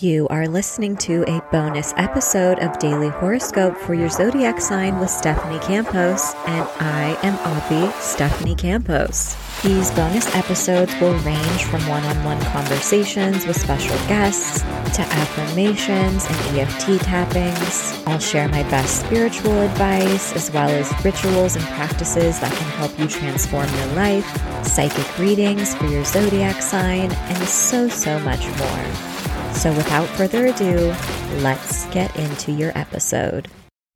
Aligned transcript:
You 0.00 0.28
are 0.28 0.48
listening 0.48 0.96
to 0.98 1.24
a 1.28 1.42
bonus 1.52 1.92
episode 1.98 2.58
of 2.60 2.78
Daily 2.78 3.10
Horoscope 3.10 3.76
for 3.76 3.92
your 3.92 4.08
zodiac 4.08 4.58
sign 4.58 4.98
with 4.98 5.10
Stephanie 5.10 5.58
Campos, 5.58 6.32
and 6.46 6.66
I 6.80 7.18
am 7.22 7.36
Avi 7.40 7.92
Stephanie 8.00 8.54
Campos. 8.54 9.36
These 9.62 9.90
bonus 9.90 10.34
episodes 10.34 10.98
will 11.02 11.18
range 11.18 11.64
from 11.64 11.86
one 11.86 12.02
on 12.04 12.24
one 12.24 12.40
conversations 12.44 13.46
with 13.46 13.60
special 13.60 13.94
guests 14.08 14.62
to 14.96 15.02
affirmations 15.02 16.24
and 16.24 16.58
EFT 16.58 17.02
tappings. 17.02 18.02
I'll 18.06 18.18
share 18.18 18.48
my 18.48 18.62
best 18.70 19.04
spiritual 19.04 19.60
advice 19.60 20.34
as 20.34 20.50
well 20.50 20.70
as 20.70 21.04
rituals 21.04 21.56
and 21.56 21.64
practices 21.66 22.40
that 22.40 22.54
can 22.54 22.70
help 22.78 22.98
you 22.98 23.06
transform 23.06 23.68
your 23.74 23.86
life, 23.88 24.66
psychic 24.66 25.18
readings 25.18 25.74
for 25.74 25.84
your 25.88 26.06
zodiac 26.06 26.62
sign, 26.62 27.12
and 27.12 27.44
so, 27.46 27.86
so 27.86 28.18
much 28.20 28.46
more. 28.56 29.09
So, 29.52 29.72
without 29.74 30.06
further 30.08 30.46
ado, 30.46 30.94
let's 31.42 31.84
get 31.86 32.16
into 32.16 32.50
your 32.52 32.72
episode. 32.76 33.48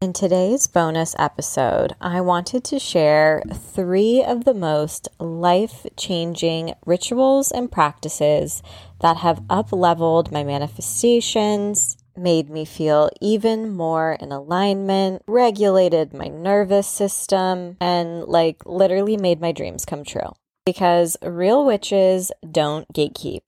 In 0.02 0.12
today's 0.12 0.66
bonus 0.66 1.16
episode, 1.19 1.95
I 1.98 2.20
wanted 2.20 2.65
to 2.65 2.79
share 2.79 3.42
three 3.51 4.23
of 4.23 4.45
the 4.45 4.52
most 4.52 5.09
life 5.19 5.87
changing 5.96 6.74
rituals 6.84 7.51
and 7.51 7.73
practices 7.73 8.62
that 9.01 9.16
have 9.19 9.43
up 9.48 9.73
leveled 9.73 10.30
my 10.30 10.45
manifestations, 10.45 11.96
made 12.15 12.51
me 12.51 12.66
feel 12.66 13.09
even 13.23 13.71
more 13.73 14.18
in 14.21 14.30
alignment, 14.32 15.23
regulated 15.27 16.12
my 16.12 16.29
nervous 16.29 16.87
system, 16.87 17.79
and 17.80 18.24
like 18.24 18.66
literally 18.66 19.16
made 19.16 19.41
my 19.41 19.52
dreams 19.52 19.87
come 19.87 20.05
true. 20.05 20.34
Because 20.66 21.16
real 21.23 21.65
witches 21.65 22.30
don't 22.51 22.87
gatekeep. 22.93 23.43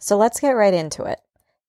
So 0.00 0.16
let's 0.16 0.40
get 0.40 0.50
right 0.50 0.74
into 0.74 1.04
it. 1.04 1.20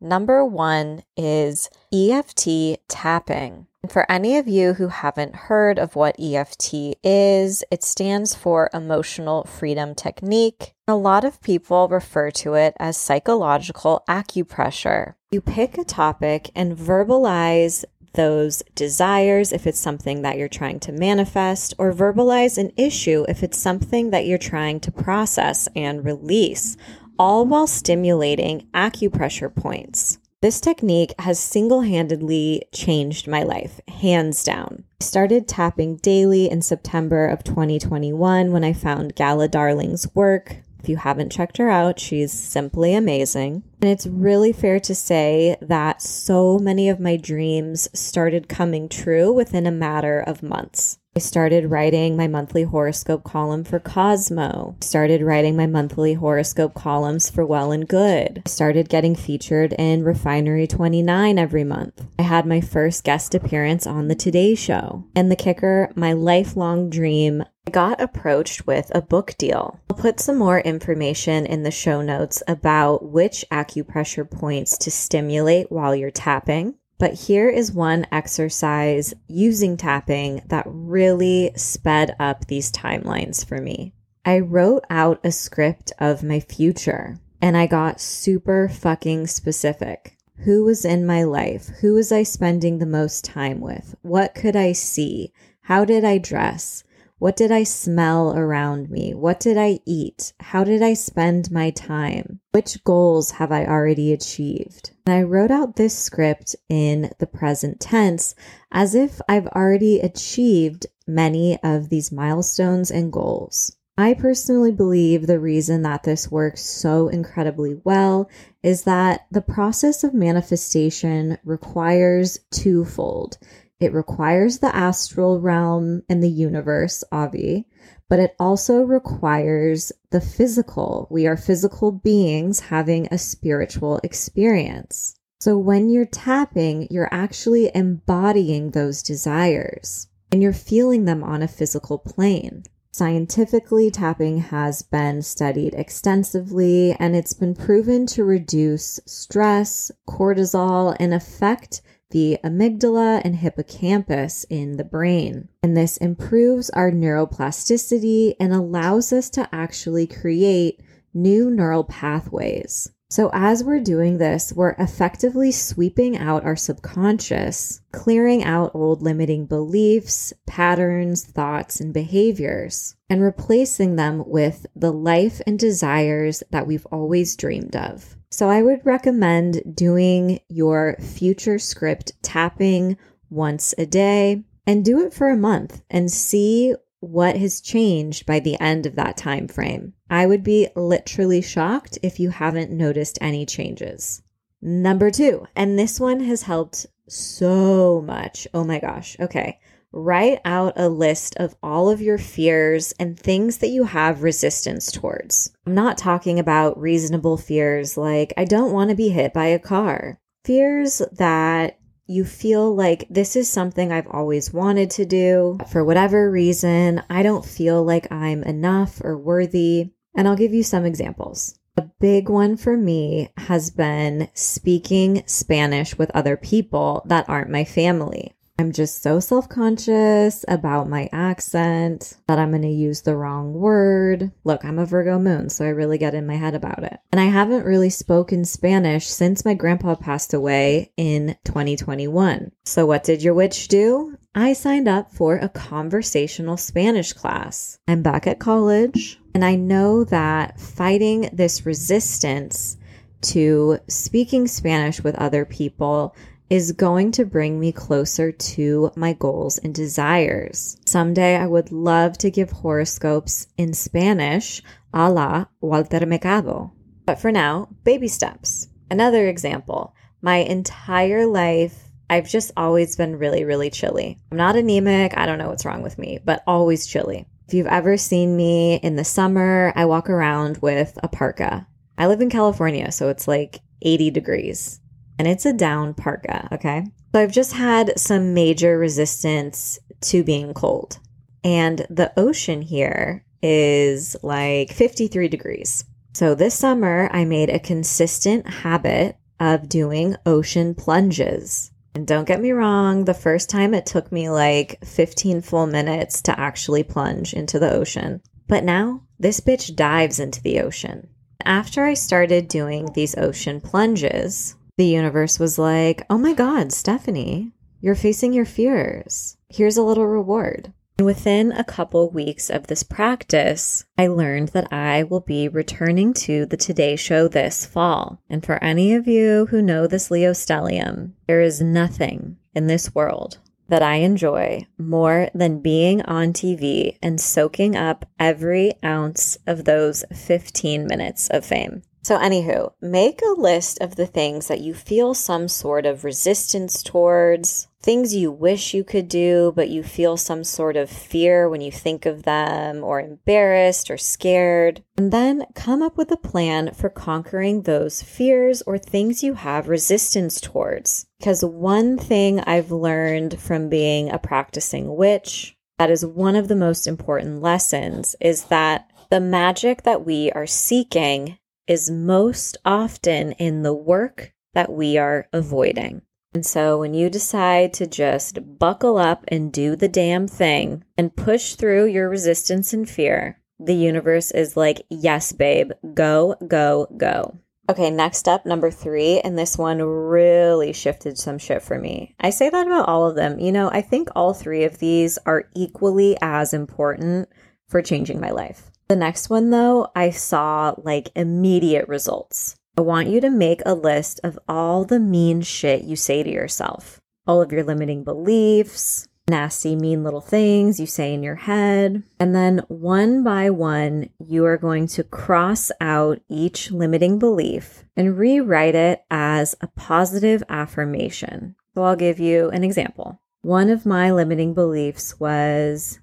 Number 0.04 0.44
one 0.44 1.04
is 1.16 1.70
EFT 1.94 2.80
tapping. 2.88 3.68
For 3.88 4.10
any 4.12 4.36
of 4.38 4.48
you 4.48 4.74
who 4.74 4.88
haven't 4.88 5.36
heard 5.36 5.78
of 5.78 5.96
what 5.96 6.20
EFT 6.20 6.98
is, 7.04 7.64
it 7.70 7.84
stands 7.84 8.34
for 8.34 8.72
Emotional 8.74 9.44
Freedom 9.44 9.94
Technique. 9.94 10.74
A 10.88 10.96
lot 10.96 11.24
of 11.24 11.42
people 11.42 11.88
refer 11.88 12.32
to 12.32 12.56
it 12.56 12.74
as 12.80 12.98
psychological 12.98 14.04
acupressure. 14.10 15.14
You 15.30 15.40
pick 15.40 15.78
a 15.78 15.84
topic 15.84 16.50
and 16.56 16.76
verbalize 16.76 17.86
those 18.14 18.62
desires 18.76 19.54
if 19.54 19.66
it's 19.66 19.80
something 19.80 20.22
that 20.22 20.38
you're 20.38 20.48
trying 20.48 20.80
to 20.82 20.92
manifest, 20.92 21.74
or 21.78 21.94
verbalize 21.94 22.58
an 22.58 22.72
issue 22.76 23.26
if 23.30 23.44
it's 23.44 23.58
something 23.58 24.10
that 24.10 24.26
you're 24.26 24.38
trying 24.38 24.80
to 24.82 24.92
process 24.92 25.68
and 25.76 26.04
release, 26.04 26.76
all 27.18 27.46
while 27.46 27.68
stimulating 27.68 28.68
acupressure 28.74 29.54
points. 29.54 30.18
This 30.42 30.60
technique 30.60 31.14
has 31.20 31.38
single 31.38 31.82
handedly 31.82 32.64
changed 32.74 33.28
my 33.28 33.44
life, 33.44 33.80
hands 33.88 34.44
down. 34.44 34.86
I 35.00 35.04
started 35.04 35.48
tapping 35.48 35.98
daily 35.98 36.50
in 36.50 36.64
September 36.64 37.28
of 37.28 37.44
2021 37.44 38.52
when 38.52 38.64
I 38.64 38.74
found 38.74 39.16
Gala 39.16 39.48
Darling's 39.48 40.08
work. 40.16 40.56
If 40.82 40.90
you 40.90 40.98
haven't 40.98 41.32
checked 41.32 41.58
her 41.58 41.70
out, 41.70 42.00
she's 42.00 42.34
simply 42.34 42.96
amazing. 42.96 43.62
And 43.82 43.92
it's 43.92 44.08
really 44.08 44.52
fair 44.52 44.80
to 44.80 44.96
say 44.96 45.58
that 45.62 46.02
so 46.02 46.58
many 46.58 46.90
of 46.90 47.00
my 47.00 47.18
dreams 47.18 47.88
started 47.94 48.50
coming 48.50 48.90
true 48.90 49.32
within 49.32 49.68
a 49.68 49.72
matter 49.72 50.20
of 50.20 50.42
months. 50.42 50.98
I 51.14 51.20
started 51.20 51.70
writing 51.70 52.16
my 52.16 52.30
monthly 52.30 52.64
horoscope 52.64 53.26
column 53.26 53.66
for 53.66 53.80
Cosmo. 53.80 54.78
Started 54.80 55.22
writing 55.22 55.58
my 55.58 55.68
monthly 55.68 56.14
horoscope 56.14 56.74
columns 56.74 57.30
for 57.30 57.46
Well 57.46 57.74
and 57.74 57.86
Good. 57.86 58.44
Started 58.48 58.88
getting 58.88 59.14
featured 59.16 59.74
in 59.74 60.06
Refinery 60.06 60.68
29 60.68 61.38
every 61.38 61.66
month. 61.66 62.06
I 62.18 62.22
had 62.22 62.46
my 62.46 62.62
first 62.62 63.04
guest 63.04 63.36
appearance 63.36 63.86
on 63.86 64.08
the 64.08 64.16
Today 64.16 64.56
Show. 64.56 65.04
And 65.14 65.30
the 65.30 65.36
kicker, 65.36 65.92
my 65.96 66.14
lifelong 66.14 66.90
dream, 66.90 67.44
I 67.68 67.72
got 67.72 68.00
approached 68.00 68.66
with 68.66 68.90
a 68.96 69.02
book 69.02 69.36
deal. 69.38 69.82
I'll 69.90 69.98
put 69.98 70.22
some 70.22 70.38
more 70.38 70.62
information 70.62 71.46
in 71.46 71.64
the 71.64 71.72
show 71.72 72.02
notes 72.02 72.42
about 72.48 73.04
which 73.04 73.44
acupressure 73.52 74.32
points 74.32 74.78
to 74.78 74.90
stimulate 74.90 75.70
while 75.74 75.94
you're 75.94 76.10
tapping 76.10 76.76
but 77.02 77.16
here 77.16 77.50
is 77.50 77.72
one 77.72 78.06
exercise 78.12 79.12
using 79.28 79.76
tapping 79.76 80.40
that 80.50 80.64
really 80.68 81.52
sped 81.56 82.16
up 82.20 82.46
these 82.46 82.72
timelines 82.72 83.44
for 83.44 83.58
me. 83.58 83.92
I 84.24 84.38
wrote 84.38 84.84
out 84.88 85.20
a 85.24 85.32
script 85.32 85.92
of 85.98 86.22
my 86.22 86.40
future 86.40 87.18
and 87.42 87.58
I 87.58 87.66
got 87.66 88.00
super 88.00 88.70
fucking 88.70 89.26
specific. 89.26 90.16
Who 90.46 90.64
was 90.64 90.86
in 90.86 91.08
my 91.08 91.24
life? 91.24 91.70
Who 91.82 91.96
was 91.96 92.12
I 92.12 92.22
spending 92.22 92.78
the 92.78 92.86
most 92.86 93.26
time 93.26 93.62
with? 93.62 93.96
What 94.04 94.36
could 94.36 94.56
I 94.56 94.74
see? 94.74 95.34
How 95.62 95.86
did 95.86 96.06
I 96.06 96.20
dress? 96.20 96.84
What 97.22 97.36
did 97.36 97.52
I 97.52 97.62
smell 97.66 98.36
around 98.36 98.90
me? 98.90 99.14
What 99.14 99.40
did 99.40 99.56
I 99.56 99.78
eat? 99.86 100.34
How 100.40 100.64
did 100.64 100.82
I 100.82 100.96
spend 100.96 101.52
my 101.52 101.70
time? 101.70 102.40
Which 102.52 102.84
goals 102.84 103.30
have 103.30 103.52
I 103.52 103.64
already 103.64 104.12
achieved? 104.12 104.90
And 105.06 105.14
I 105.14 105.22
wrote 105.22 105.52
out 105.52 105.76
this 105.76 105.96
script 105.96 106.56
in 106.68 107.12
the 107.20 107.28
present 107.28 107.80
tense 107.80 108.34
as 108.72 108.96
if 108.96 109.22
I've 109.30 109.46
already 109.46 110.00
achieved 110.00 110.88
many 111.06 111.62
of 111.62 111.90
these 111.90 112.12
milestones 112.12 112.90
and 112.90 113.14
goals. 113.14 113.78
I 114.00 114.16
personally 114.16 114.72
believe 114.72 115.28
the 115.28 115.40
reason 115.40 115.84
that 115.84 116.02
this 116.02 116.32
works 116.32 116.64
so 116.64 117.08
incredibly 117.08 117.80
well 117.84 118.32
is 118.64 118.86
that 118.86 119.28
the 119.30 119.44
process 119.44 120.04
of 120.04 120.16
manifestation 120.16 121.38
requires 121.44 122.40
twofold. 122.50 123.38
It 123.82 123.94
requires 123.94 124.60
the 124.60 124.74
astral 124.76 125.42
realm 125.42 126.04
and 126.08 126.22
the 126.22 126.30
universe, 126.30 127.04
Avi, 127.12 127.66
but 128.08 128.20
it 128.20 128.36
also 128.40 128.84
requires 128.84 129.92
the 130.12 130.22
physical. 130.22 131.08
We 131.10 131.26
are 131.26 131.36
physical 131.36 131.92
beings 131.92 132.60
having 132.60 133.08
a 133.10 133.18
spiritual 133.18 134.00
experience. 134.04 135.16
So 135.40 135.58
when 135.58 135.90
you're 135.90 136.06
tapping, 136.06 136.88
you're 136.92 137.12
actually 137.12 137.72
embodying 137.74 138.70
those 138.70 139.02
desires 139.02 140.08
and 140.32 140.44
you're 140.44 140.54
feeling 140.54 141.06
them 141.06 141.24
on 141.24 141.42
a 141.42 141.48
physical 141.48 141.98
plane. 141.98 142.64
Scientifically, 143.02 143.90
tapping 143.90 144.38
has 144.38 144.84
been 144.84 145.24
studied 145.24 145.74
extensively 145.74 146.96
and 147.00 147.16
it's 147.16 147.34
been 147.34 147.56
proven 147.56 148.06
to 148.06 148.24
reduce 148.24 149.00
stress, 149.08 149.90
cortisol, 150.08 150.96
and 151.00 151.12
affect 151.12 151.82
the 152.12 152.38
amygdala 152.44 153.20
and 153.26 153.38
hippocampus 153.38 154.46
in 154.52 154.78
the 154.78 154.84
brain. 154.84 155.50
And 155.64 155.76
this 155.76 155.98
improves 155.98 156.70
our 156.70 156.92
neuroplasticity 156.92 158.36
and 158.40 158.54
allows 158.54 159.12
us 159.12 159.32
to 159.32 159.50
actually 159.52 160.06
create 160.06 160.80
new 161.12 161.50
neural 161.50 161.86
pathways. 161.86 162.92
So, 163.12 163.30
as 163.34 163.62
we're 163.62 163.82
doing 163.82 164.20
this, 164.20 164.54
we're 164.54 164.74
effectively 164.80 165.52
sweeping 165.52 166.18
out 166.18 166.46
our 166.46 166.56
subconscious, 166.56 167.82
clearing 167.92 168.42
out 168.42 168.72
old 168.74 169.02
limiting 169.02 169.48
beliefs, 169.48 170.32
patterns, 170.48 171.26
thoughts, 171.26 171.82
and 171.82 171.94
behaviors, 171.94 172.96
and 173.10 173.22
replacing 173.22 173.98
them 173.98 174.24
with 174.26 174.66
the 174.78 174.94
life 174.94 175.42
and 175.46 175.60
desires 175.60 176.42
that 176.52 176.66
we've 176.66 176.86
always 176.86 177.36
dreamed 177.36 177.76
of. 177.76 178.16
So 178.30 178.50
I 178.50 178.62
would 178.62 178.86
recommend 178.86 179.76
doing 179.76 180.40
your 180.48 180.96
future 181.02 181.60
script 181.60 182.14
tapping 182.22 182.96
once 183.30 183.76
a 183.78 183.86
day 183.86 184.46
and 184.66 184.86
do 184.86 185.06
it 185.06 185.14
for 185.14 185.30
a 185.30 185.36
month 185.36 185.82
and 185.90 186.10
see 186.10 186.76
what 187.02 187.36
has 187.36 187.60
changed 187.60 188.26
by 188.26 188.40
the 188.40 188.60
end 188.62 188.86
of 188.86 188.96
that 188.96 189.18
time 189.18 189.48
frame. 189.48 189.94
I 190.10 190.26
would 190.26 190.44
be 190.44 190.70
literally 190.76 191.42
shocked 191.42 192.00
if 192.02 192.20
you 192.20 192.30
haven't 192.30 192.72
noticed 192.72 193.18
any 193.20 193.46
changes. 193.46 194.24
Number 194.62 195.12
2, 195.12 195.46
and 195.56 195.78
this 195.78 196.00
one 196.00 196.22
has 196.22 196.44
helped 196.44 196.86
so 197.10 198.02
much. 198.02 198.48
Oh 198.54 198.64
my 198.64 198.80
gosh. 198.80 199.18
Okay 199.20 199.60
write 199.92 200.40
out 200.46 200.74
a 200.76 200.90
list 200.90 201.36
of 201.38 201.56
all 201.62 201.90
of 201.90 202.02
your 202.02 202.18
fears 202.18 202.94
and 203.00 203.20
things 203.20 203.58
that 203.58 203.70
you 203.70 203.84
have 203.84 204.24
resistance 204.24 204.92
towards. 204.92 205.52
I'm 205.66 205.76
not 205.76 205.98
talking 205.98 206.40
about 206.40 206.80
reasonable 206.80 207.38
fears 207.38 207.98
like, 207.98 208.34
I 208.38 208.46
don't 208.46 208.72
want 208.72 208.90
to 208.90 208.96
be 208.96 209.10
hit 209.10 209.34
by 209.34 209.48
a 209.48 209.60
car. 209.60 210.20
Fears 210.44 211.02
that 211.14 211.78
you 212.12 212.26
feel 212.26 212.76
like 212.76 213.08
this 213.10 213.36
is 213.36 213.50
something 213.50 213.92
I've 213.92 214.08
always 214.08 214.54
wanted 214.54 214.92
to 214.92 215.06
do. 215.06 215.58
For 215.72 215.84
whatever 215.84 216.30
reason, 216.30 217.02
I 217.10 217.24
don't 217.24 217.46
feel 217.46 217.84
like 217.84 218.12
I'm 218.12 218.44
enough 218.44 219.02
or 219.04 219.18
worthy. 219.18 219.92
And 220.16 220.28
I'll 220.28 220.36
give 220.36 220.54
you 220.54 220.64
some 220.64 220.86
examples. 220.86 221.58
A 221.78 221.84
big 222.02 222.28
one 222.28 222.58
for 222.58 222.76
me 222.76 223.30
has 223.38 223.72
been 223.72 224.28
speaking 224.34 225.24
Spanish 225.26 225.98
with 225.98 226.12
other 226.12 226.36
people 226.36 227.02
that 227.06 227.30
aren't 227.30 227.50
my 227.50 227.64
family. 227.64 228.34
I'm 228.62 228.72
just 228.72 229.02
so 229.02 229.20
self 229.20 229.50
conscious 229.50 230.46
about 230.48 230.88
my 230.88 231.10
accent 231.12 232.14
that 232.28 232.38
I'm 232.38 232.52
going 232.52 232.62
to 232.62 232.68
use 232.68 233.02
the 233.02 233.16
wrong 233.16 233.54
word. 233.54 234.32
Look, 234.44 234.64
I'm 234.64 234.78
a 234.78 234.86
Virgo 234.86 235.18
moon, 235.18 235.50
so 235.50 235.66
I 235.66 235.70
really 235.70 235.98
get 235.98 236.14
in 236.14 236.28
my 236.28 236.36
head 236.36 236.54
about 236.54 236.84
it. 236.84 237.00
And 237.12 237.20
I 237.20 237.26
haven't 237.26 237.66
really 237.66 237.90
spoken 237.90 238.46
Spanish 238.46 239.08
since 239.08 239.44
my 239.44 239.56
grandpa 239.56 239.96
passed 239.96 240.36
away 240.36 240.94
in 240.96 241.36
2021. 241.44 242.52
So, 242.64 242.86
what 242.86 243.04
did 243.04 243.24
your 243.24 243.34
witch 243.34 243.68
do? 243.68 244.16
I 244.36 244.54
signed 244.54 244.88
up 244.88 245.12
for 245.12 245.38
a 245.38 245.50
conversational 245.50 246.58
Spanish 246.58 247.14
class. 247.14 247.80
I'm 247.88 248.04
back 248.04 248.28
at 248.28 248.40
college, 248.40 249.20
and 249.34 249.44
I 249.44 249.56
know 249.56 250.04
that 250.04 250.60
fighting 250.60 251.32
this 251.34 251.66
resistance 251.66 252.78
to 253.22 253.80
speaking 253.88 254.48
Spanish 254.48 255.04
with 255.04 255.16
other 255.16 255.46
people 255.46 256.16
is 256.52 256.74
going 256.74 257.14
to 257.14 257.24
bring 257.24 257.58
me 257.58 257.72
closer 257.72 258.30
to 258.30 258.92
my 258.98 259.14
goals 259.14 259.58
and 259.60 259.74
desires. 259.74 260.76
Someday 260.86 261.38
I 261.38 261.48
would 261.48 261.72
love 261.72 262.18
to 262.18 262.30
give 262.30 262.52
horoscopes 262.52 263.48
in 263.58 263.74
Spanish 263.74 264.62
a 264.94 265.10
la 265.10 265.46
Walter 265.62 266.06
Mercado. 266.06 266.74
But 267.06 267.22
for 267.22 267.32
now, 267.32 267.70
baby 267.86 268.10
steps. 268.10 268.68
Another 268.92 269.30
example 269.30 269.96
my 270.22 270.40
entire 270.40 271.26
life, 271.26 271.88
I've 272.10 272.28
just 272.28 272.52
always 272.58 272.98
been 272.98 273.18
really, 273.18 273.46
really 273.46 273.70
chilly. 273.70 274.20
I'm 274.30 274.38
not 274.38 274.58
anemic. 274.58 275.18
I 275.18 275.26
don't 275.26 275.40
know 275.40 275.48
what's 275.48 275.66
wrong 275.66 275.82
with 275.82 275.98
me, 275.98 276.20
but 276.26 276.44
always 276.46 276.86
chilly. 276.86 277.28
If 277.48 277.54
you've 277.54 277.68
ever 277.68 277.96
seen 277.96 278.36
me 278.36 278.76
in 278.76 278.98
the 278.98 279.06
summer, 279.06 279.72
I 279.74 279.86
walk 279.86 280.10
around 280.10 280.58
with 280.58 281.00
a 281.02 281.08
parka. 281.08 281.66
I 281.98 282.08
live 282.08 282.20
in 282.20 282.30
California, 282.30 282.92
so 282.92 283.08
it's 283.08 283.26
like 283.26 283.62
80 283.82 284.12
degrees 284.12 284.81
and 285.22 285.28
it's 285.28 285.46
a 285.46 285.54
down 285.54 285.94
parka. 285.94 286.48
Okay. 286.52 286.84
So 287.14 287.22
I've 287.22 287.32
just 287.32 287.54
had 287.54 287.94
some 288.00 288.34
major 288.34 288.80
resistance 288.80 289.78
to 290.02 290.24
being 290.24 290.56
cold. 290.56 290.98
And 291.44 291.86
the 291.92 292.12
ocean 292.18 292.64
here 292.64 293.24
is 293.44 294.16
like 294.24 294.74
53 294.74 295.28
degrees. 295.28 295.86
So 296.14 296.34
this 296.34 296.56
summer, 296.56 297.08
I 297.14 297.26
made 297.26 297.52
a 297.52 297.60
consistent 297.60 298.50
habit 298.50 299.16
of 299.40 299.70
doing 299.70 300.16
ocean 300.26 300.74
plunges. 300.74 301.70
And 301.94 302.08
don't 302.08 302.28
get 302.28 302.42
me 302.42 302.52
wrong, 302.52 303.06
the 303.06 303.14
first 303.14 303.48
time 303.48 303.76
it 303.76 303.86
took 303.86 304.12
me 304.12 304.28
like 304.28 304.84
15 304.84 305.42
full 305.42 305.68
minutes 305.68 306.24
to 306.24 306.40
actually 306.40 306.82
plunge 306.82 307.36
into 307.36 307.60
the 307.60 307.72
ocean. 307.72 308.24
But 308.48 308.64
now 308.64 309.04
this 309.20 309.40
bitch 309.40 309.76
dives 309.76 310.20
into 310.20 310.42
the 310.42 310.62
ocean. 310.62 311.10
After 311.46 311.86
I 311.86 311.94
started 311.94 312.48
doing 312.48 312.90
these 312.94 313.16
ocean 313.16 313.62
plunges, 313.62 314.56
the 314.82 314.88
universe 314.88 315.38
was 315.38 315.60
like, 315.60 316.04
oh 316.10 316.18
my 316.18 316.34
God, 316.34 316.74
Stephanie, 316.74 317.52
you're 317.82 317.94
facing 317.94 318.34
your 318.34 318.46
fears. 318.46 319.38
Here's 319.48 319.78
a 319.78 319.84
little 319.84 320.08
reward. 320.08 320.74
And 320.98 321.06
within 321.06 321.52
a 321.52 321.64
couple 321.64 322.10
weeks 322.10 322.50
of 322.50 322.66
this 322.66 322.82
practice, 322.82 323.86
I 323.96 324.08
learned 324.08 324.50
that 324.50 324.74
I 324.74 325.04
will 325.04 325.20
be 325.20 325.48
returning 325.48 326.16
to 326.26 326.48
the 326.48 326.58
Today 326.58 326.96
Show 326.96 327.28
this 327.28 327.64
fall. 327.64 328.24
And 328.28 328.44
for 328.44 328.56
any 328.64 328.96
of 328.96 329.08
you 329.08 329.46
who 329.52 329.62
know 329.62 329.86
this 329.86 330.10
Leo 330.10 330.32
stellium, 330.32 331.12
there 331.28 331.42
is 331.42 331.62
nothing 331.62 332.38
in 332.56 332.66
this 332.66 332.96
world 332.96 333.38
that 333.68 333.84
I 333.84 333.98
enjoy 333.98 334.66
more 334.80 335.30
than 335.36 335.62
being 335.62 336.02
on 336.02 336.34
TV 336.34 336.98
and 337.04 337.22
soaking 337.22 337.76
up 337.76 338.10
every 338.20 338.74
ounce 338.84 339.38
of 339.46 339.66
those 339.66 340.04
15 340.12 340.88
minutes 340.88 341.30
of 341.30 341.46
fame. 341.46 341.84
So, 342.04 342.18
anywho, 342.18 342.74
make 342.82 343.22
a 343.22 343.40
list 343.40 343.80
of 343.80 343.96
the 343.96 344.08
things 344.08 344.48
that 344.48 344.60
you 344.60 344.74
feel 344.74 345.14
some 345.14 345.48
sort 345.48 345.86
of 345.86 346.04
resistance 346.04 346.82
towards, 346.82 347.68
things 347.80 348.16
you 348.16 348.32
wish 348.32 348.74
you 348.74 348.84
could 348.84 349.08
do, 349.08 349.54
but 349.56 349.70
you 349.70 349.84
feel 349.84 350.18
some 350.18 350.44
sort 350.44 350.76
of 350.76 350.90
fear 350.90 351.48
when 351.48 351.62
you 351.62 351.72
think 351.72 352.08
of 352.08 352.24
them, 352.24 352.84
or 352.84 353.00
embarrassed 353.00 353.92
or 353.92 353.98
scared. 353.98 354.84
And 354.98 355.12
then 355.12 355.46
come 355.54 355.84
up 355.84 355.96
with 355.96 356.12
a 356.12 356.18
plan 356.18 356.74
for 356.74 356.90
conquering 356.90 357.62
those 357.62 358.02
fears 358.02 358.64
or 358.64 358.80
things 358.80 359.24
you 359.24 359.36
have 359.36 359.68
resistance 359.68 360.42
towards. 360.42 361.06
Because 361.20 361.46
one 361.46 362.00
thing 362.00 362.40
I've 362.40 362.72
learned 362.72 363.40
from 363.40 363.70
being 363.70 364.10
a 364.10 364.18
practicing 364.18 364.96
witch, 364.96 365.56
that 365.78 365.92
is 365.92 366.04
one 366.04 366.36
of 366.36 366.48
the 366.48 366.56
most 366.56 366.88
important 366.88 367.44
lessons, 367.44 368.16
is 368.20 368.46
that 368.46 368.88
the 369.12 369.20
magic 369.20 369.84
that 369.84 370.04
we 370.04 370.32
are 370.32 370.48
seeking 370.48 371.38
is 371.72 371.90
most 371.90 372.58
often 372.66 373.32
in 373.34 373.64
the 373.64 373.74
work 373.74 374.34
that 374.54 374.70
we 374.70 374.98
are 374.98 375.30
avoiding. 375.32 376.02
And 376.34 376.46
so 376.46 376.78
when 376.78 376.94
you 376.94 377.10
decide 377.10 377.72
to 377.76 377.88
just 377.88 378.60
buckle 378.60 378.98
up 378.98 379.24
and 379.30 379.54
do 379.54 379.78
the 379.78 379.88
damn 379.88 380.28
thing 380.28 380.84
and 380.98 381.16
push 381.16 381.56
through 381.56 381.86
your 381.86 382.10
resistance 382.10 382.74
and 382.74 382.90
fear, 382.90 383.40
the 383.58 383.74
universe 383.74 384.32
is 384.32 384.58
like, 384.58 384.82
yes, 384.90 385.32
babe, 385.32 385.72
go, 385.94 386.36
go, 386.46 386.88
go. 386.98 387.40
Okay, 387.70 387.90
next 387.90 388.28
up, 388.28 388.46
number 388.46 388.70
three, 388.70 389.22
and 389.22 389.38
this 389.38 389.58
one 389.58 389.82
really 389.82 390.74
shifted 390.74 391.18
some 391.18 391.38
shit 391.38 391.62
for 391.62 391.80
me. 391.80 392.16
I 392.20 392.32
say 392.32 392.50
that 392.50 392.68
about 392.68 392.90
all 392.90 393.10
of 393.10 393.16
them. 393.16 393.40
You 393.40 393.54
know, 393.54 393.70
I 393.72 393.82
think 393.82 394.10
all 394.14 394.34
three 394.34 394.66
of 394.66 394.80
these 394.80 395.18
are 395.26 395.46
equally 395.56 396.18
as 396.22 396.54
important 396.54 397.30
for 397.70 397.82
changing 397.82 398.20
my 398.20 398.32
life. 398.32 398.71
The 398.92 398.98
next 398.98 399.30
one, 399.30 399.52
though, 399.52 399.90
I 399.96 400.10
saw 400.10 400.76
like 400.84 401.14
immediate 401.16 401.88
results. 401.88 402.58
I 402.78 402.82
want 402.82 403.08
you 403.08 403.22
to 403.22 403.30
make 403.30 403.62
a 403.66 403.74
list 403.74 404.20
of 404.22 404.38
all 404.50 404.84
the 404.84 405.00
mean 405.00 405.44
shit 405.44 405.86
you 405.86 405.96
say 405.96 406.24
to 406.24 406.30
yourself, 406.30 407.00
all 407.26 407.42
of 407.42 407.54
your 407.54 407.64
limiting 407.64 408.04
beliefs, 408.04 409.08
nasty, 409.30 409.78
mean 409.78 410.04
little 410.04 410.20
things 410.20 410.78
you 410.78 410.88
say 410.88 411.14
in 411.14 411.24
your 411.24 411.36
head. 411.38 412.04
And 412.20 412.36
then 412.36 412.64
one 412.68 413.24
by 413.24 413.50
one, 413.50 414.10
you 414.20 414.44
are 414.44 414.58
going 414.58 414.88
to 414.88 415.06
cross 415.06 415.72
out 415.80 416.20
each 416.28 416.70
limiting 416.70 417.18
belief 417.18 417.86
and 417.96 418.18
rewrite 418.18 418.76
it 418.76 419.06
as 419.10 419.56
a 419.62 419.68
positive 419.68 420.44
affirmation. 420.50 421.56
So 421.76 421.84
I'll 421.84 421.96
give 421.96 422.20
you 422.20 422.50
an 422.50 422.66
example. 422.66 423.22
One 423.40 423.70
of 423.70 423.86
my 423.86 424.12
limiting 424.12 424.54
beliefs 424.54 425.18
was, 425.18 426.02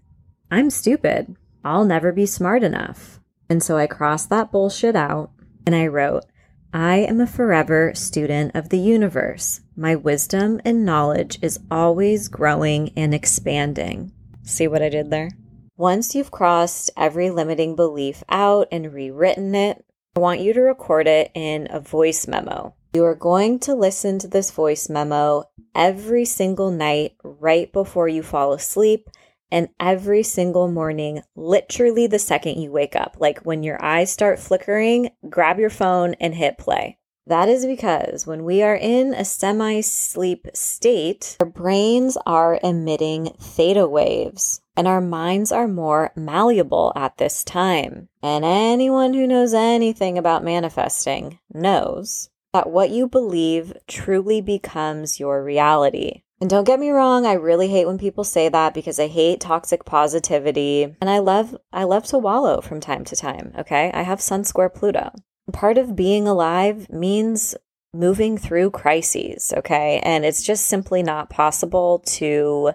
I'm 0.51 0.71
stupid. 0.71 1.37
I'll 1.69 1.85
never 1.85 2.13
be 2.13 2.25
smart 2.25 2.63
enough. 2.63 3.21
And 3.51 3.63
so 3.63 3.77
I 3.77 3.87
crossed 3.87 4.31
that 4.31 4.51
bullshit 4.51 4.97
out 4.97 5.33
and 5.67 5.75
I 5.75 5.87
wrote, 5.87 6.25
I 6.73 6.97
am 7.01 7.21
a 7.21 7.27
forever 7.27 7.93
student 7.95 8.57
of 8.57 8.71
the 8.71 8.79
universe. 8.79 9.61
My 9.77 9.95
wisdom 9.95 10.63
and 10.65 10.87
knowledge 10.87 11.39
is 11.43 11.61
always 11.71 12.29
growing 12.29 12.91
and 12.97 13.13
expanding. 13.13 14.13
See 14.45 14.67
what 14.67 14.81
I 14.81 14.89
did 14.89 15.11
there? 15.11 15.29
Once 15.77 16.15
you've 16.15 16.31
crossed 16.31 16.91
every 16.97 17.29
limiting 17.29 17.77
belief 17.77 18.25
out 18.31 18.69
and 18.73 18.95
rewritten 18.95 19.55
it, 19.55 19.85
I 20.17 20.21
want 20.21 20.41
you 20.41 20.55
to 20.55 20.63
record 20.63 21.07
it 21.07 21.31
in 21.35 21.69
a 21.69 21.81
voice 21.81 22.27
memo. 22.27 22.77
You 22.95 23.05
are 23.05 23.15
going 23.15 23.59
to 23.61 23.75
listen 23.75 24.19
to 24.21 24.29
this 24.29 24.51
voice 24.51 24.89
memo 24.89 25.45
every 25.75 26.25
single 26.25 26.71
night 26.71 27.13
right 27.23 27.71
before 27.71 28.09
you 28.09 28.23
fall 28.23 28.55
asleep 28.55 29.11
and 29.51 29.69
every 29.81 30.23
single 30.23 30.69
morning, 30.69 31.23
literally 31.35 32.07
the 32.07 32.19
second 32.19 32.61
you 32.61 32.71
wake 32.71 32.97
up, 32.97 33.17
like 33.19 33.41
when 33.41 33.63
your 33.63 33.83
eyes 33.83 34.13
start 34.13 34.39
flickering, 34.39 35.11
grab 35.29 35.59
your 35.59 35.71
phone 35.71 36.15
and 36.15 36.35
hit 36.35 36.59
play. 36.59 36.99
That 37.27 37.51
is 37.51 37.67
because 37.67 38.27
when 38.27 38.45
we 38.45 38.63
are 38.63 38.75
in 38.75 39.13
a 39.13 39.25
semi 39.25 39.83
sleep 39.83 40.49
state, 40.55 41.37
our 41.41 41.47
brains 41.47 42.17
are 42.25 42.59
emitting 42.63 43.35
theta 43.39 43.87
waves 43.87 44.63
and 44.79 44.89
our 44.89 45.03
minds 45.03 45.53
are 45.53 45.69
more 45.69 46.11
malleable 46.17 46.93
at 46.97 47.19
this 47.19 47.45
time. 47.45 48.09
And 48.23 48.47
anyone 48.47 49.13
who 49.13 49.27
knows 49.27 49.53
anything 49.53 50.17
about 50.17 50.43
manifesting 50.43 51.39
knows 51.53 52.31
that 52.55 52.71
what 52.71 52.91
you 52.91 53.07
believe 53.07 53.75
truly 53.87 54.41
becomes 54.41 55.21
your 55.21 55.45
reality. 55.45 56.23
And 56.41 56.49
don't 56.49 56.65
get 56.65 56.79
me 56.79 56.91
wrong, 56.91 57.27
I 57.27 57.33
really 57.33 57.69
hate 57.69 57.87
when 57.87 57.99
people 57.99 58.23
say 58.23 58.49
that 58.49 58.73
because 58.73 59.01
I 59.01 59.09
hate 59.09 59.41
toxic 59.41 59.85
positivity 59.85 60.85
and 61.01 61.11
I 61.11 61.19
love 61.19 61.57
I 61.73 61.85
love 61.85 62.05
to 62.07 62.19
wallow 62.19 62.61
from 62.61 62.81
time 62.81 63.05
to 63.07 63.17
time, 63.17 63.53
okay? 63.59 63.91
I 63.93 64.03
have 64.03 64.21
Sun 64.21 64.45
Square 64.45 64.71
Pluto. 64.71 65.11
Part 65.53 65.79
of 65.79 65.97
being 65.97 66.29
alive 66.29 66.89
means 66.91 67.57
moving 67.93 68.39
through 68.39 68.71
crises, 68.71 69.53
okay? 69.57 70.01
And 70.05 70.25
it's 70.25 70.43
just 70.45 70.67
simply 70.67 71.03
not 71.03 71.31
possible 71.31 72.01
to 72.07 72.73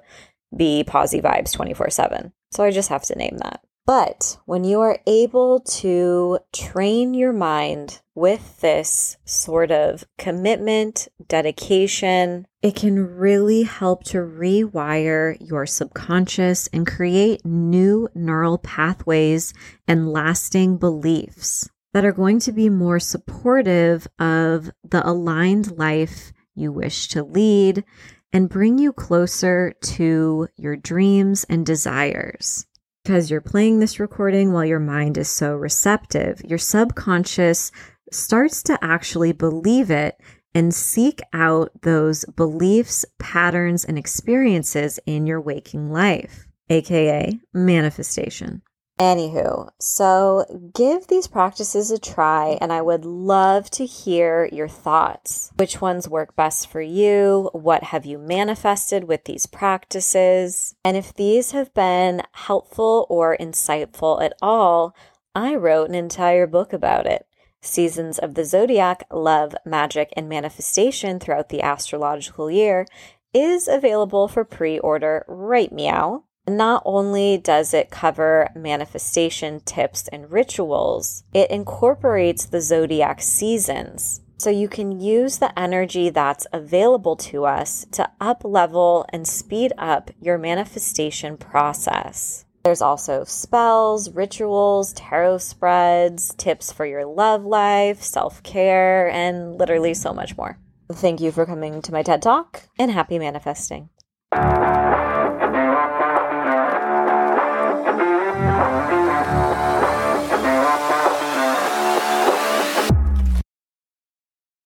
be 0.56 0.84
posy 0.84 1.22
vibes 1.22 1.54
24/7. 1.54 2.34
So 2.52 2.64
I 2.64 2.72
just 2.72 2.90
have 2.90 3.04
to 3.04 3.16
name 3.16 3.38
that. 3.38 3.62
But 3.86 4.38
when 4.46 4.64
you 4.64 4.80
are 4.80 5.00
able 5.06 5.60
to 5.60 6.40
train 6.54 7.14
your 7.14 7.34
mind 7.34 8.00
with 8.16 8.62
this 8.62 9.18
sort 9.26 9.72
of 9.72 10.06
commitment, 10.18 11.10
dedication, 11.28 12.48
it 12.62 12.76
can 12.76 13.18
really 13.18 13.64
help 13.64 14.06
to 14.06 14.20
rewire 14.20 15.36
your 15.42 15.66
subconscious 15.66 16.68
and 16.68 16.88
create 16.88 17.46
new 17.46 18.08
neural 18.16 18.58
pathways 18.58 19.54
and 19.86 20.10
lasting 20.10 20.78
beliefs 20.78 21.70
that 21.92 22.06
are 22.06 22.14
going 22.14 22.40
to 22.40 22.54
be 22.54 22.70
more 22.70 23.02
supportive 23.02 24.08
of 24.18 24.72
the 24.84 25.06
aligned 25.06 25.78
life 25.78 26.32
you 26.56 26.72
wish 26.72 27.10
to 27.10 27.22
lead 27.22 27.84
and 28.32 28.50
bring 28.50 28.80
you 28.80 28.94
closer 28.94 29.74
to 29.82 30.48
your 30.56 30.78
dreams 30.78 31.46
and 31.50 31.66
desires. 31.66 32.66
Because 33.04 33.30
you're 33.30 33.42
playing 33.42 33.80
this 33.80 34.00
recording 34.00 34.54
while 34.54 34.64
your 34.64 34.80
mind 34.80 35.18
is 35.18 35.28
so 35.28 35.56
receptive, 35.56 36.42
your 36.46 36.58
subconscious 36.58 37.70
starts 38.12 38.64
to 38.64 38.82
actually 38.82 39.34
believe 39.34 39.92
it 39.92 40.18
and 40.56 40.74
seek 40.74 41.20
out 41.34 41.70
those 41.82 42.24
beliefs, 42.38 43.04
patterns, 43.20 43.84
and 43.84 43.98
experiences 43.98 45.02
in 45.06 45.28
your 45.28 45.42
waking 45.42 45.92
life, 45.92 46.48
aka 46.70 47.38
manifestation. 47.54 48.62
Anywho, 49.04 49.70
so 49.82 50.46
give 50.74 51.08
these 51.08 51.28
practices 51.28 51.92
a 51.92 52.00
try, 52.00 52.58
and 52.62 52.72
I 52.72 52.82
would 52.82 53.04
love 53.04 53.70
to 53.72 53.86
hear 53.86 54.48
your 54.54 54.70
thoughts. 54.70 55.52
Which 55.58 55.82
ones 55.82 56.08
work 56.08 56.38
best 56.38 56.70
for 56.70 56.80
you? 56.80 57.50
What 57.52 57.84
have 57.84 58.06
you 58.06 58.18
manifested 58.18 59.04
with 59.04 59.26
these 59.26 59.46
practices? 59.46 60.76
And 60.86 60.96
if 60.96 61.14
these 61.14 61.52
have 61.52 61.74
been 61.74 62.22
helpful 62.32 63.06
or 63.10 63.36
insightful 63.38 64.24
at 64.24 64.32
all, 64.42 64.96
I 65.36 65.56
wrote 65.56 65.90
an 65.90 65.96
entire 65.96 66.48
book 66.48 66.72
about 66.72 67.06
it. 67.06 67.28
Seasons 67.62 68.20
of 68.20 68.36
the 68.36 68.46
Zodiac, 68.46 69.04
Love, 69.12 69.54
Magick, 69.68 70.12
and 70.16 70.30
Manifestation 70.30 71.20
throughout 71.20 71.50
the 71.50 71.62
astrological 71.62 72.50
year 72.50 72.86
is 73.34 73.68
available 73.68 74.30
for 74.30 74.46
pre 74.46 74.80
order 74.80 75.26
right 75.28 75.74
meow. 75.74 76.24
Not 76.48 76.84
only 76.86 77.38
does 77.38 77.74
it 77.74 77.90
cover 77.90 78.50
manifestation 78.54 79.62
tips 79.62 80.10
and 80.10 80.30
rituals, 80.30 81.24
it 81.34 81.50
incorporates 81.50 82.46
the 82.46 82.60
zodiac 82.60 83.22
seasons. 83.22 84.20
So 84.38 84.50
you 84.50 84.68
can 84.68 85.00
use 85.00 85.38
the 85.38 85.58
energy 85.58 86.10
that's 86.10 86.46
available 86.52 87.16
to 87.18 87.46
us 87.46 87.86
to 87.94 88.10
up 88.20 88.44
level 88.44 89.06
and 89.10 89.26
speed 89.26 89.72
up 89.78 90.12
your 90.20 90.38
manifestation 90.38 91.38
process. 91.38 92.44
There's 92.64 92.82
also 92.82 93.24
spells, 93.24 94.10
rituals, 94.10 94.92
tarot 94.94 95.38
spreads, 95.38 96.34
tips 96.36 96.74
for 96.74 96.86
your 96.86 97.06
love 97.06 97.46
life, 97.46 98.02
self 98.02 98.44
care, 98.44 99.10
and 99.10 99.58
literally 99.58 99.94
so 99.94 100.14
much 100.14 100.36
more. 100.36 100.58
Thank 100.92 101.22
you 101.22 101.32
for 101.32 101.46
coming 101.46 101.82
to 101.82 101.92
my 101.94 102.04
TED 102.04 102.22
Talk 102.22 102.64
and 102.78 102.92
happy 102.92 103.18
manifesting. 103.20 103.90